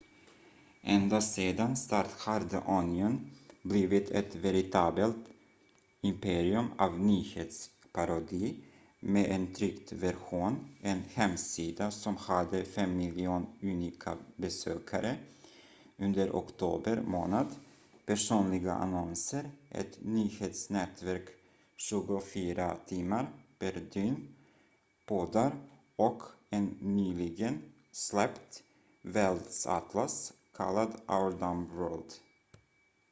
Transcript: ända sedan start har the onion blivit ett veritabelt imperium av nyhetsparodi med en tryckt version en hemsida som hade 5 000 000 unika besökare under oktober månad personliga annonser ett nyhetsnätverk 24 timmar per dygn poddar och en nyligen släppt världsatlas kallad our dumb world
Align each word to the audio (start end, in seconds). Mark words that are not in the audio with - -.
ända 0.83 1.21
sedan 1.21 1.75
start 1.77 2.11
har 2.11 2.41
the 2.41 2.57
onion 2.67 3.31
blivit 3.61 4.09
ett 4.11 4.35
veritabelt 4.35 5.25
imperium 6.01 6.65
av 6.77 6.99
nyhetsparodi 6.99 8.55
med 8.99 9.25
en 9.31 9.53
tryckt 9.53 9.91
version 9.91 10.67
en 10.81 11.01
hemsida 11.13 11.91
som 11.91 12.17
hade 12.17 12.65
5 12.65 12.99
000 12.99 13.13
000 13.17 13.45
unika 13.61 14.17
besökare 14.35 15.17
under 15.97 16.31
oktober 16.31 17.01
månad 17.01 17.55
personliga 18.05 18.71
annonser 18.73 19.49
ett 19.69 19.97
nyhetsnätverk 20.01 21.27
24 21.77 22.75
timmar 22.85 23.27
per 23.59 23.81
dygn 23.93 24.27
poddar 25.05 25.51
och 25.95 26.23
en 26.49 26.65
nyligen 26.81 27.61
släppt 27.91 28.63
världsatlas 29.03 30.33
kallad 30.55 31.01
our 31.07 31.31
dumb 31.39 31.69
world 31.69 32.13